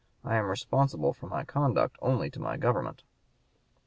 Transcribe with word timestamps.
I 0.23 0.35
am 0.37 0.45
responsible 0.47 1.13
for 1.13 1.27
my 1.27 1.43
conduct 1.43 1.95
only 2.01 2.31
to 2.31 2.39
my 2.39 2.57
government!'" 2.57 3.03